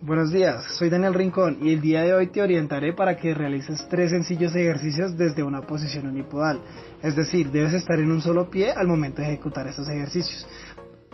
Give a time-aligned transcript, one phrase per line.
[0.00, 3.84] Buenos días, soy Daniel Rincón y el día de hoy te orientaré para que realices
[3.90, 6.60] tres sencillos ejercicios desde una posición unipodal,
[7.02, 10.46] es decir, debes estar en un solo pie al momento de ejecutar estos ejercicios.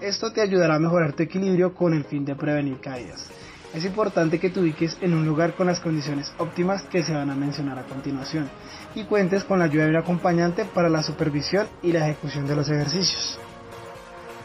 [0.02, 3.30] Esto te ayudará a mejorar tu equilibrio con el fin de prevenir caídas.
[3.72, 7.30] Es importante que te ubiques en un lugar con las condiciones óptimas que se van
[7.30, 8.50] a mencionar a continuación
[8.94, 12.54] y cuentes con la ayuda de un acompañante para la supervisión y la ejecución de
[12.54, 13.38] los ejercicios.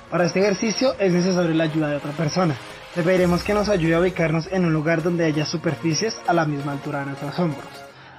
[0.10, 2.56] Para este ejercicio es necesaria la ayuda de otra persona.
[2.96, 6.46] Le pediremos que nos ayude a ubicarnos en un lugar donde haya superficies a la
[6.46, 7.68] misma altura de nuestros hombros.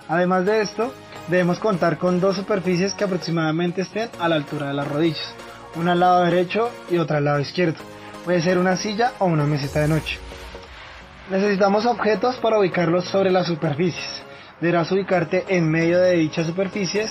[0.09, 0.95] Además de esto,
[1.28, 5.34] debemos contar con dos superficies que aproximadamente estén a la altura de las rodillas,
[5.75, 7.78] una al lado derecho y otra al lado izquierdo.
[8.25, 10.19] Puede ser una silla o una mesita de noche.
[11.30, 14.23] Necesitamos objetos para ubicarlos sobre las superficies.
[14.61, 17.11] Deberás ubicarte en medio de dichas superficies,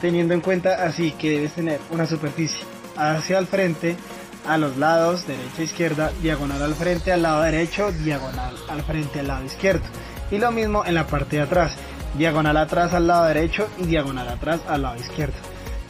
[0.00, 2.64] teniendo en cuenta así que debes tener una superficie
[2.96, 3.96] hacia el frente,
[4.46, 9.28] a los lados, derecha izquierda, diagonal al frente, al lado derecho, diagonal al frente, al
[9.28, 9.84] lado izquierdo.
[10.30, 11.72] Y lo mismo en la parte de atrás,
[12.16, 15.36] diagonal atrás al lado derecho y diagonal atrás al lado izquierdo.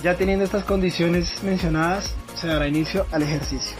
[0.02, 3.76] Ya teniendo estas condiciones mencionadas, se dará inicio al ejercicio.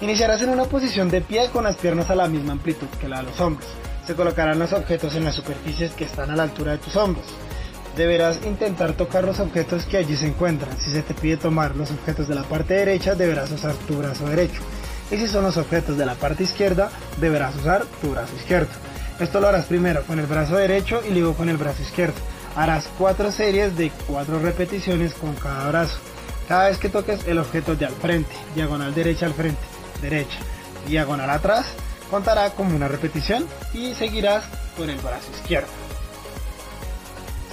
[0.00, 3.18] Iniciarás en una posición de pie con las piernas a la misma amplitud que la
[3.18, 3.66] de los hombros.
[4.06, 7.26] Se colocarán los objetos en las superficies que están a la altura de tus hombros.
[7.96, 10.76] Deberás intentar tocar los objetos que allí se encuentran.
[10.78, 14.28] Si se te pide tomar los objetos de la parte derecha, deberás usar tu brazo
[14.28, 14.60] derecho.
[15.10, 18.70] Y si son los objetos de la parte izquierda, deberás usar tu brazo izquierdo.
[19.20, 22.14] Esto lo harás primero con el brazo derecho y luego con el brazo izquierdo.
[22.56, 25.98] Harás cuatro series de cuatro repeticiones con cada brazo.
[26.48, 29.62] Cada vez que toques el objeto de al frente, diagonal derecha al frente,
[30.02, 30.38] derecha,
[30.88, 31.66] diagonal atrás,
[32.10, 34.44] contará como una repetición y seguirás
[34.76, 35.83] con el brazo izquierdo.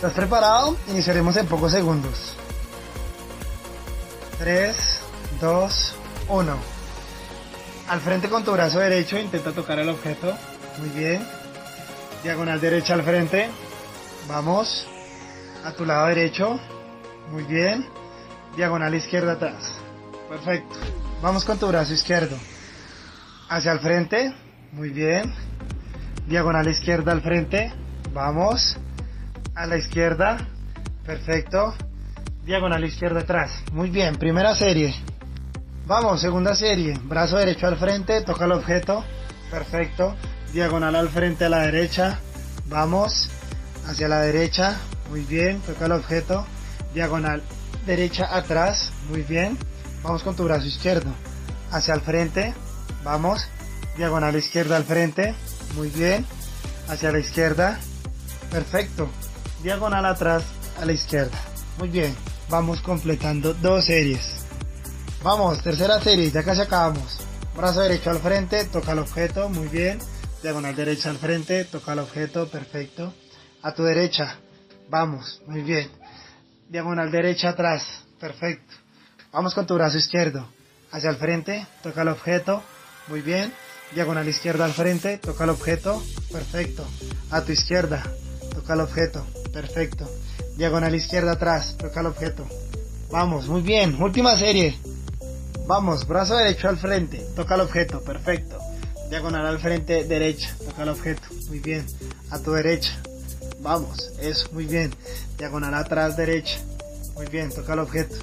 [0.02, 0.76] ¿Estás preparado?
[0.88, 2.34] Iniciaremos en pocos segundos.
[4.40, 4.76] 3,
[5.40, 5.96] 2,
[6.28, 6.56] 1.
[7.88, 10.36] Al frente con tu brazo derecho intenta tocar el objeto.
[10.80, 11.24] Muy bien.
[12.24, 13.52] Diagonal derecha al frente.
[14.28, 14.88] Vamos.
[15.64, 16.60] A tu lado derecho.
[17.30, 17.88] Muy bien.
[18.56, 19.72] Diagonal izquierda atrás.
[20.28, 20.78] Perfecto.
[21.22, 22.38] Vamos con tu brazo izquierdo.
[23.50, 24.34] Hacia el frente.
[24.72, 25.32] Muy bien.
[26.26, 27.72] Diagonal izquierda al frente.
[28.14, 28.80] Vamos
[29.62, 30.38] a la izquierda.
[31.06, 31.76] Perfecto.
[32.44, 33.52] Diagonal izquierda atrás.
[33.72, 34.96] Muy bien, primera serie.
[35.86, 36.98] Vamos, segunda serie.
[37.04, 39.04] Brazo derecho al frente, toca el objeto.
[39.52, 40.16] Perfecto.
[40.52, 42.20] Diagonal al frente a la derecha.
[42.68, 43.30] Vamos.
[43.88, 44.80] Hacia la derecha.
[45.10, 46.46] Muy bien, toca el objeto.
[46.96, 47.44] Diagonal
[47.86, 48.92] derecha atrás.
[49.10, 49.58] Muy bien.
[50.02, 51.14] Vamos con tu brazo izquierdo.
[51.72, 52.56] Hacia el frente.
[53.04, 53.48] Vamos.
[53.96, 55.36] Diagonal izquierda al frente.
[55.76, 56.26] Muy bien.
[56.88, 57.80] Hacia la izquierda.
[58.50, 59.10] Perfecto
[59.64, 60.44] diagonal atrás
[60.80, 61.38] a la izquierda.
[61.78, 62.16] Muy bien,
[62.50, 64.46] vamos completando dos series.
[65.24, 67.20] Vamos, tercera serie, ya casi acabamos.
[67.56, 70.00] Brazo derecho al frente, toca el objeto, muy bien.
[70.42, 73.14] Diagonal derecha al frente, toca el objeto, perfecto.
[73.62, 74.38] A tu derecha,
[74.90, 75.90] vamos, muy bien.
[76.70, 77.84] Diagonal derecha atrás,
[78.20, 78.74] perfecto.
[79.32, 80.48] Vamos con tu brazo izquierdo.
[80.92, 82.64] Hacia el frente, toca el objeto,
[83.08, 83.54] muy bien.
[83.94, 86.02] Diagonal izquierda al frente, toca el objeto,
[86.32, 86.88] perfecto.
[87.30, 88.04] A tu izquierda,
[88.56, 90.10] toca el objeto, perfecto.
[90.58, 92.48] Diagonal izquierda atrás, toca el objeto.
[93.12, 94.78] Vamos, muy bien, última serie.
[95.68, 98.58] Vamos, brazo derecho al frente, toca el objeto, perfecto.
[99.10, 101.86] Diagonal al frente, derecha, toca el objeto, muy bien.
[102.30, 102.98] A tu derecha,
[103.60, 104.94] vamos, eso, muy bien.
[105.38, 106.60] Diagonal atrás, derecha,
[107.16, 108.16] muy bien, toca el objeto.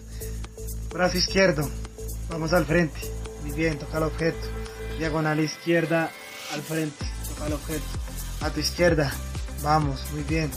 [0.90, 1.68] Brazo izquierdo,
[2.28, 3.00] vamos al frente,
[3.42, 4.46] muy bien, toca el objeto.
[4.98, 6.10] Diagonal izquierda
[6.52, 7.84] al frente, toca el objeto.
[8.40, 9.12] A tu izquierda,
[9.62, 10.50] Vamos, muy bien.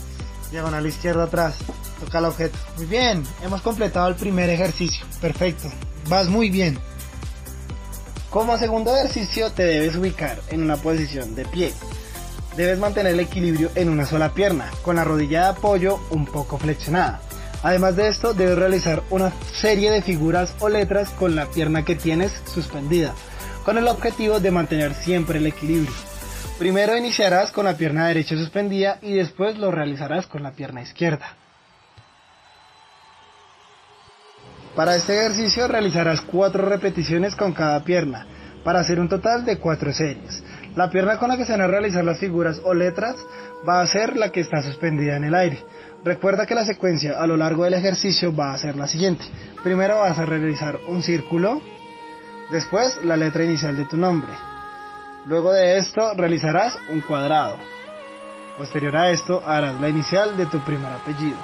[0.52, 1.56] Diagonal izquierda atrás.
[1.98, 2.58] Toca el objeto.
[2.76, 3.24] Muy bien.
[3.42, 5.04] Hemos completado el primer ejercicio.
[5.20, 5.68] Perfecto.
[6.08, 6.78] Vas muy bien.
[8.30, 11.72] Como segundo ejercicio te debes ubicar en una posición de pie.
[12.56, 16.58] Debes mantener el equilibrio en una sola pierna, con la rodilla de apoyo un poco
[16.58, 17.20] flexionada.
[17.62, 21.94] Además de esto, debes realizar una serie de figuras o letras con la pierna que
[21.94, 23.14] tienes suspendida,
[23.64, 25.92] con el objetivo de mantener siempre el equilibrio.
[26.62, 31.34] Primero iniciarás con la pierna derecha suspendida y después lo realizarás con la pierna izquierda.
[34.76, 38.28] Para este ejercicio realizarás cuatro repeticiones con cada pierna,
[38.62, 40.44] para hacer un total de cuatro series.
[40.76, 43.16] La pierna con la que se van a realizar las figuras o letras
[43.68, 45.58] va a ser la que está suspendida en el aire.
[46.04, 49.24] Recuerda que la secuencia a lo largo del ejercicio va a ser la siguiente.
[49.64, 51.60] Primero vas a realizar un círculo,
[52.52, 54.30] después la letra inicial de tu nombre,
[55.26, 57.56] Luego de esto realizarás un cuadrado.
[58.58, 61.36] Posterior a esto harás la inicial de tu primer apellido.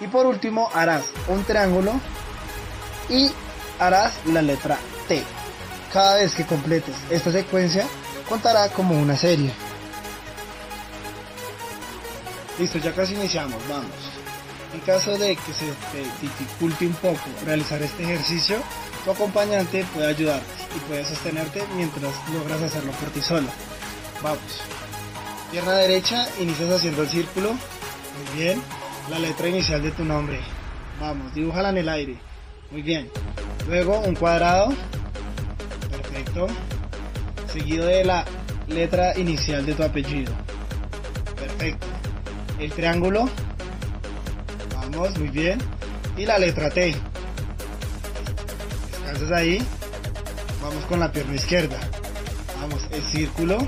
[0.00, 1.92] Y por último harás un triángulo
[3.08, 3.30] y
[3.78, 4.76] harás la letra
[5.08, 5.22] T.
[5.92, 7.86] Cada vez que completes esta secuencia
[8.28, 9.52] contará como una serie.
[12.58, 14.25] Listo, ya casi iniciamos, vamos.
[14.74, 18.58] En caso de que se te dificulte un poco realizar este ejercicio,
[19.04, 20.46] tu acompañante puede ayudarte
[20.76, 23.48] y puede sostenerte mientras logras hacerlo por ti solo.
[24.22, 24.60] Vamos.
[25.50, 27.50] Pierna derecha, inicias haciendo el círculo.
[27.50, 28.62] Muy bien.
[29.10, 30.40] La letra inicial de tu nombre.
[31.00, 32.18] Vamos, dibújala en el aire.
[32.70, 33.08] Muy bien.
[33.68, 34.72] Luego un cuadrado.
[35.90, 36.48] Perfecto.
[37.52, 38.24] Seguido de la
[38.66, 40.32] letra inicial de tu apellido.
[41.36, 41.86] Perfecto.
[42.58, 43.28] El triángulo.
[44.96, 45.58] Muy bien.
[46.16, 46.96] Y la letra T.
[48.90, 49.62] Descansas ahí.
[50.62, 51.78] Vamos con la pierna izquierda.
[52.60, 53.58] Vamos, el círculo.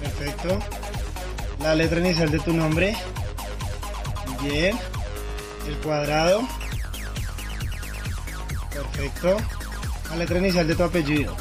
[0.00, 0.58] Perfecto.
[1.60, 2.96] La letra inicial de tu nombre.
[4.42, 4.78] Bien.
[5.66, 6.48] El cuadrado.
[8.72, 9.36] Perfecto.
[10.08, 11.36] La letra inicial de tu apellido.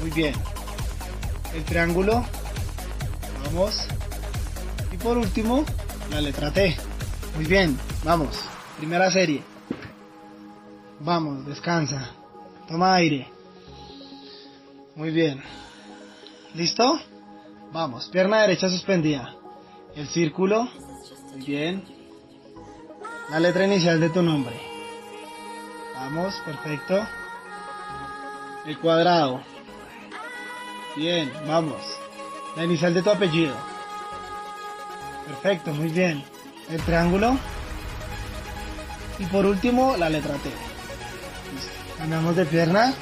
[0.00, 0.34] Muy bien.
[1.54, 2.26] El triángulo.
[3.46, 3.88] Vamos.
[4.92, 5.64] Y por último,
[6.10, 6.76] la letra T.
[7.38, 7.78] Muy bien.
[8.02, 8.36] Vamos.
[8.78, 9.44] Primera serie.
[10.98, 12.10] Vamos, descansa.
[12.66, 13.28] Toma aire.
[14.96, 15.40] Muy bien.
[16.54, 16.98] ¿Listo?
[17.72, 19.36] Vamos, pierna derecha suspendida.
[19.94, 20.68] El círculo.
[21.30, 21.84] Muy bien.
[23.30, 24.60] La letra inicial de tu nombre.
[25.94, 27.06] Vamos, perfecto.
[28.66, 29.42] El cuadrado.
[30.96, 31.80] Bien, vamos.
[32.56, 33.54] La inicial de tu apellido.
[35.24, 36.24] Perfecto, muy bien.
[36.70, 37.38] El triángulo.
[39.18, 40.50] Y por último, la letra T.
[41.96, 42.94] Cambiamos de pierna.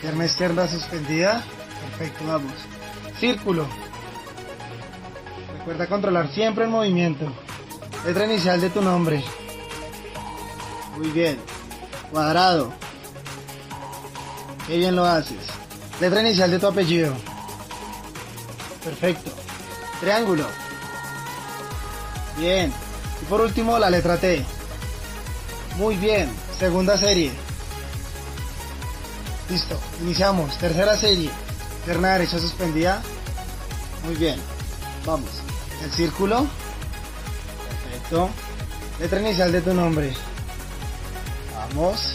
[0.00, 1.42] Pierna izquierda suspendida.
[1.98, 2.52] Perfecto, vamos.
[3.18, 3.66] Círculo.
[5.58, 7.32] Recuerda controlar siempre el movimiento.
[8.04, 9.24] Letra inicial de tu nombre.
[10.96, 11.38] Muy bien.
[12.10, 12.72] Cuadrado.
[14.66, 15.38] Qué bien lo haces.
[16.00, 17.14] Letra inicial de tu apellido.
[18.84, 19.30] Perfecto.
[20.00, 20.44] Triángulo.
[22.38, 22.72] Bien.
[23.22, 24.44] Y por último la letra T.
[25.76, 26.30] Muy bien.
[26.58, 27.32] Segunda serie.
[29.50, 29.78] Listo.
[30.02, 30.56] Iniciamos.
[30.58, 31.30] Tercera serie.
[31.84, 33.02] Pierna derecha suspendida.
[34.04, 34.40] Muy bien.
[35.04, 35.30] Vamos.
[35.82, 36.46] El círculo.
[37.82, 38.30] Perfecto.
[38.98, 40.14] Letra inicial de tu nombre.
[41.54, 42.14] Vamos.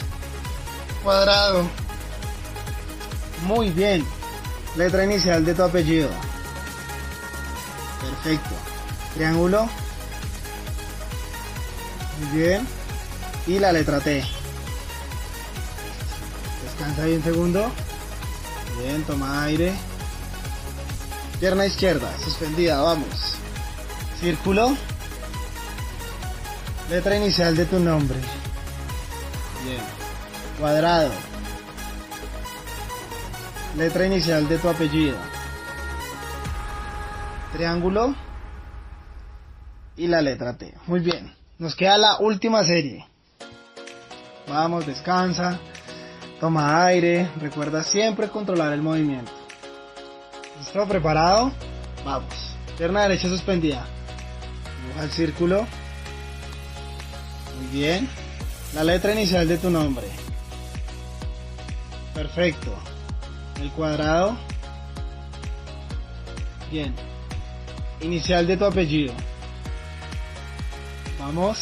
[1.04, 1.68] Cuadrado.
[3.45, 4.06] Muy bien.
[4.75, 6.09] Letra inicial de tu apellido.
[8.01, 8.56] Perfecto.
[9.13, 9.69] Triángulo.
[12.33, 12.68] Bien.
[13.47, 14.23] Y la letra T.
[16.63, 17.71] Descansa ahí un segundo.
[18.79, 19.73] Bien, toma aire.
[21.39, 23.35] Pierna izquierda, suspendida, vamos.
[24.19, 24.77] Círculo.
[26.89, 28.19] Letra inicial de tu nombre.
[29.63, 29.81] Bien.
[30.59, 31.12] Cuadrado.
[33.75, 35.18] Letra inicial de tu apellido.
[37.53, 38.13] Triángulo.
[39.97, 40.73] Y la letra T.
[40.88, 41.40] Muy bien.
[41.61, 43.05] Nos queda la última serie.
[44.47, 45.59] Vamos, descansa.
[46.39, 47.29] Toma aire.
[47.39, 49.31] Recuerda siempre controlar el movimiento.
[50.57, 50.87] ¿Listo?
[50.87, 51.51] ¿Preparado?
[52.03, 52.33] Vamos.
[52.79, 53.85] Pierna derecha suspendida.
[54.81, 55.67] Dibuja el círculo.
[57.59, 58.09] Muy bien.
[58.73, 60.07] La letra inicial de tu nombre.
[62.15, 62.73] Perfecto.
[63.61, 64.35] El cuadrado.
[66.71, 66.91] Bien.
[68.01, 69.13] Inicial de tu apellido.
[71.21, 71.59] Vamos.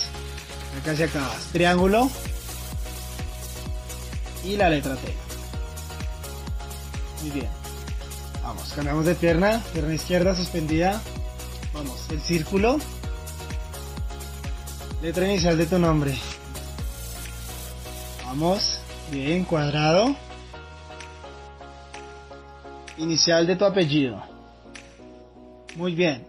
[0.80, 1.48] Acá se acabas.
[1.52, 2.10] Triángulo.
[4.46, 5.14] Y la letra T.
[7.22, 7.50] Muy bien.
[8.42, 9.62] Vamos, cambiamos de pierna.
[9.74, 11.02] Pierna izquierda suspendida.
[11.74, 12.78] Vamos, el círculo.
[15.02, 16.18] Letra inicial de tu nombre.
[18.26, 18.80] Vamos.
[19.12, 20.16] Bien, cuadrado.
[22.98, 24.24] Inicial de tu apellido.
[25.76, 26.26] Muy bien.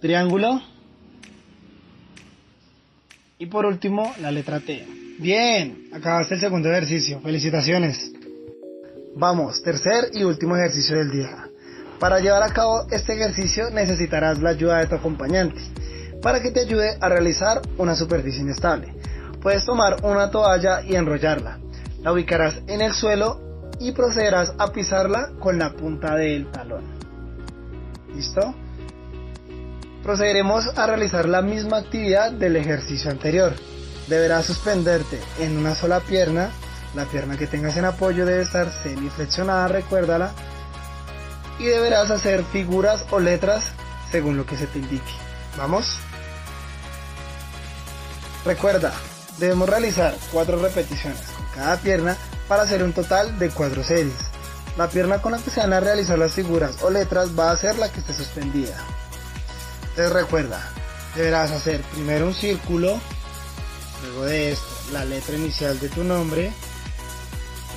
[0.00, 0.71] Triángulo.
[3.42, 4.86] Y por último, la letra T.
[5.18, 7.20] Bien, acabaste el segundo ejercicio.
[7.22, 8.12] Felicitaciones.
[9.16, 11.48] Vamos, tercer y último ejercicio del día.
[11.98, 15.60] Para llevar a cabo este ejercicio necesitarás la ayuda de tu acompañante
[16.22, 18.94] para que te ayude a realizar una superficie inestable.
[19.40, 21.58] Puedes tomar una toalla y enrollarla.
[22.00, 26.84] La ubicarás en el suelo y procederás a pisarla con la punta del talón.
[28.14, 28.54] ¿Listo?
[30.02, 33.54] Procederemos a realizar la misma actividad del ejercicio anterior.
[34.08, 36.50] Deberás suspenderte en una sola pierna.
[36.94, 40.32] La pierna que tengas en apoyo debe estar semiflexionada, recuérdala.
[41.60, 43.64] Y deberás hacer figuras o letras
[44.10, 45.12] según lo que se te indique.
[45.56, 45.98] ¿Vamos?
[48.44, 48.92] Recuerda,
[49.38, 52.16] debemos realizar cuatro repeticiones con cada pierna
[52.48, 54.16] para hacer un total de cuatro series.
[54.76, 57.56] La pierna con la que se van a realizar las figuras o letras va a
[57.56, 58.74] ser la que esté suspendida.
[59.92, 60.72] Entonces recuerda,
[61.14, 62.98] deberás hacer primero un círculo,
[64.02, 66.50] luego de esto la letra inicial de tu nombre,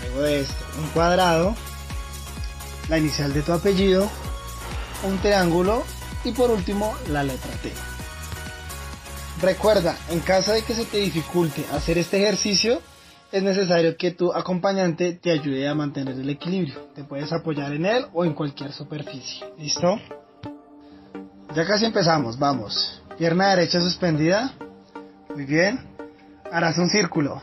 [0.01, 1.53] luego de esto un cuadrado,
[2.87, 4.09] la inicial de tu apellido,
[5.03, 5.83] un triángulo
[6.23, 7.73] y por último la letra T.
[9.41, 12.81] Recuerda, en caso de que se te dificulte hacer este ejercicio,
[13.33, 16.87] es necesario que tu acompañante te ayude a mantener el equilibrio.
[16.95, 19.45] Te puedes apoyar en él o en cualquier superficie.
[19.57, 19.99] ¿Listo?
[21.55, 23.01] Ya casi empezamos, vamos.
[23.17, 24.51] Pierna derecha suspendida.
[25.33, 25.79] Muy bien.
[26.51, 27.41] Harás un círculo.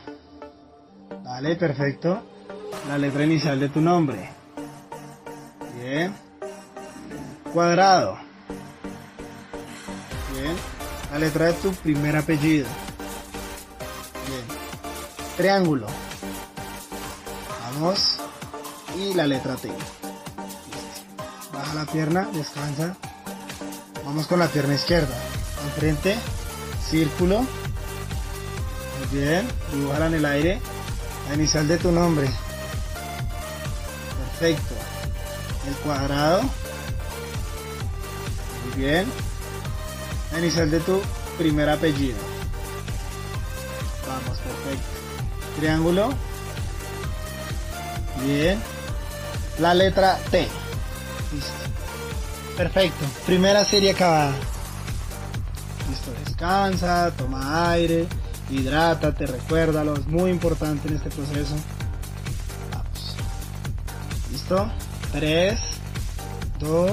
[1.23, 2.21] Vale, perfecto.
[2.87, 4.29] La letra inicial de tu nombre.
[5.81, 6.13] Bien.
[7.51, 8.19] Cuadrado.
[10.31, 10.55] Bien.
[11.11, 12.67] La letra de tu primer apellido.
[14.27, 14.43] Bien.
[15.37, 15.87] Triángulo.
[17.63, 18.19] Vamos.
[18.95, 19.71] Y la letra T.
[21.51, 22.95] Baja la pierna, descansa.
[24.05, 25.15] Vamos con la pierna izquierda.
[25.63, 26.17] Al frente.
[26.89, 27.39] Círculo.
[27.39, 29.47] Muy bien.
[29.73, 30.61] Dibújala en el aire.
[31.29, 32.29] La inicial de tu nombre.
[34.39, 34.75] Perfecto.
[35.67, 36.41] El cuadrado.
[38.65, 39.05] Muy bien.
[40.31, 41.01] La inicial de tu
[41.37, 42.17] primer apellido.
[44.07, 44.87] Vamos, perfecto.
[45.59, 46.09] Triángulo.
[48.25, 48.61] Bien.
[49.59, 50.47] La letra T.
[51.33, 51.72] Listo.
[52.57, 53.05] Perfecto.
[53.25, 54.33] Primera serie acabada.
[55.89, 58.07] Listo, descansa, toma aire,
[58.49, 61.55] hidrátate, recuérdalo, es muy importante en este proceso.
[62.71, 63.15] Vamos.
[64.31, 64.71] Listo.
[65.13, 65.59] 3,
[66.59, 66.91] 2,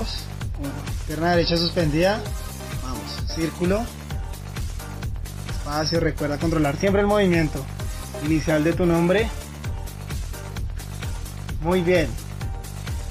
[0.58, 0.70] 1.
[1.06, 2.20] Pierna derecha suspendida.
[2.82, 3.34] Vamos.
[3.34, 3.84] Círculo.
[5.50, 7.64] Espacio, recuerda controlar siempre el movimiento.
[8.24, 9.30] Inicial de tu nombre.
[11.62, 12.08] Muy bien.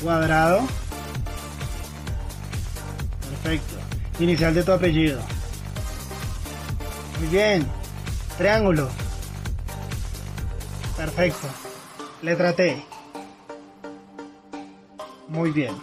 [0.04, 0.68] Cuadrado.
[3.50, 3.78] Perfecto.
[4.20, 5.20] Inicial de tu apellido.
[7.20, 7.68] Muy bien.
[8.38, 8.88] Triángulo.
[10.96, 11.48] Perfecto.
[12.22, 12.86] Letra T.
[15.30, 15.76] Muy bien.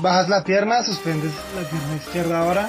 [0.00, 2.62] Bajas la pierna, suspendes la pierna izquierda ahora.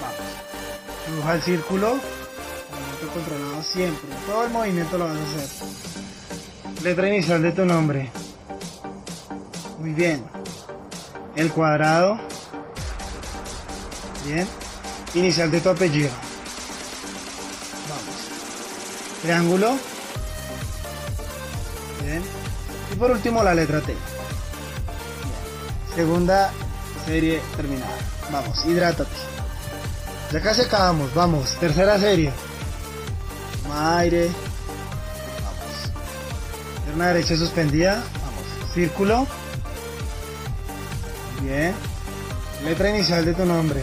[0.00, 1.06] Vamos.
[1.06, 1.88] Dibuja el círculo.
[1.90, 4.08] Movimiento controlado siempre.
[4.26, 6.82] Todo el movimiento lo vas a hacer.
[6.82, 8.10] Letra inicial de tu nombre.
[9.78, 10.24] Muy bien.
[11.36, 12.29] El cuadrado.
[14.30, 14.46] Bien.
[15.14, 16.10] Inicial de tu apellido.
[17.88, 19.22] Vamos.
[19.22, 19.76] Triángulo.
[22.04, 22.22] Bien.
[22.92, 23.86] Y por último la letra T.
[23.86, 23.98] Bien.
[25.96, 26.52] Segunda
[27.06, 27.98] serie terminada.
[28.30, 29.10] Vamos, hidrátate.
[30.30, 31.12] Ya casi acabamos.
[31.12, 31.56] Vamos.
[31.58, 32.32] Tercera serie.
[33.64, 34.30] Toma aire.
[35.42, 36.84] Vamos.
[36.84, 37.94] Pierna derecha suspendida.
[37.94, 38.74] Vamos.
[38.74, 39.26] Círculo.
[41.42, 41.74] Bien.
[42.62, 43.82] Letra inicial de tu nombre.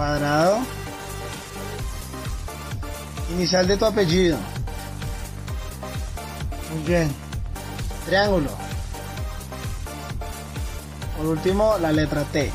[0.00, 0.60] Cuadrado.
[3.34, 4.38] Inicial de tu apellido.
[6.72, 7.14] Muy bien.
[8.06, 8.48] Triángulo.
[11.18, 12.50] Por último, la letra T.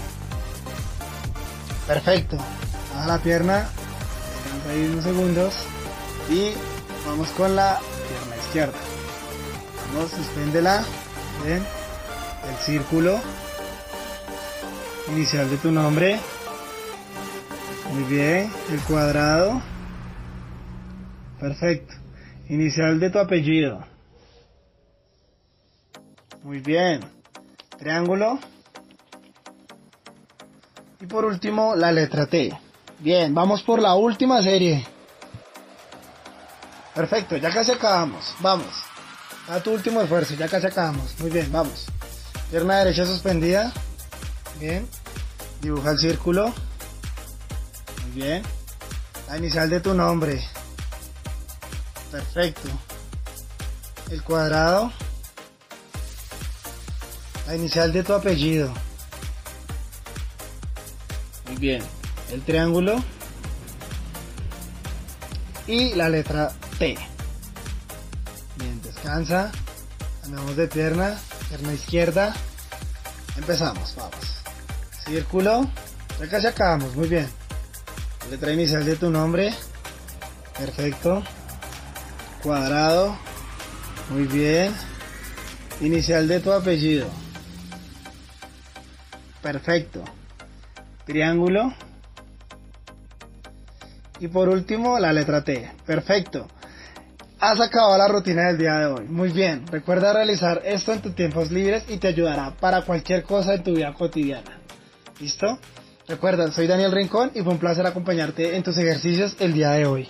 [1.86, 2.38] Perfecto.
[2.96, 3.70] Baja la pierna.
[4.44, 5.54] Descansa ahí unos segundos.
[6.32, 6.52] Y
[7.06, 8.78] vamos con la pierna izquierda.
[9.94, 10.84] Vamos, suspéndela.
[11.46, 11.64] Bien.
[12.50, 13.20] El círculo.
[15.12, 16.20] Inicial de tu nombre.
[17.96, 18.52] Muy bien.
[18.70, 19.62] El cuadrado.
[21.40, 21.94] Perfecto.
[22.50, 23.86] Inicial de tu apellido.
[26.44, 27.00] Muy bien.
[27.78, 28.38] Triángulo.
[31.00, 32.52] Y por último, la letra T.
[33.00, 34.86] Bien, vamos por la última serie.
[36.94, 38.36] Perfecto, ya casi acabamos.
[38.42, 38.68] Vamos.
[39.48, 41.18] A tu último esfuerzo, ya casi acabamos.
[41.20, 41.86] Muy bien, vamos.
[42.52, 43.72] Pierna derecha suspendida.
[44.60, 44.86] Bien.
[45.62, 46.54] Dibuja el círculo.
[48.16, 48.42] Bien.
[49.28, 50.42] La inicial de tu nombre.
[52.10, 52.70] Perfecto.
[54.10, 54.90] El cuadrado.
[57.46, 58.74] La inicial de tu apellido.
[61.48, 61.84] Muy bien.
[62.32, 63.04] El triángulo.
[65.68, 66.98] Y la letra T.
[68.56, 69.52] Bien, descansa.
[70.22, 71.20] Cambiamos de pierna.
[71.50, 72.34] Pierna izquierda.
[73.36, 74.42] Empezamos, vamos.
[75.06, 75.70] Círculo.
[76.18, 77.45] Ya casi acabamos, muy bien.
[78.29, 79.53] Letra inicial de tu nombre.
[80.58, 81.24] Perfecto.
[82.41, 83.17] Cuadrado.
[84.10, 84.74] Muy bien.
[85.82, 87.08] Inicial de tu apellido.
[89.41, 90.03] Perfecto.
[91.05, 91.74] Triángulo.
[94.20, 95.72] Y por último, la letra T.
[95.86, 96.48] Perfecto.
[97.39, 99.05] Has acabado la rutina del día de hoy.
[99.08, 99.67] Muy bien.
[99.67, 103.75] Recuerda realizar esto en tus tiempos libres y te ayudará para cualquier cosa en tu
[103.75, 104.60] vida cotidiana.
[105.20, 105.60] ¿Listo?
[106.08, 109.88] Recuerda, soy Daniel Rincón y fue un placer acompañarte en tus ejercicios el día de
[109.88, 110.08] hoy.